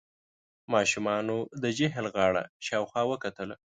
ماشومانو 0.73 1.37
د 1.63 1.65
جهيل 1.77 2.05
غاړه 2.15 2.43
شاوخوا 2.65 3.03
وکتله. 3.11 3.55